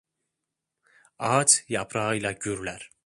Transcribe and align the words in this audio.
Ağaç 1.19 1.65
yaprağıyla 1.69 2.31
gürler. 2.31 2.91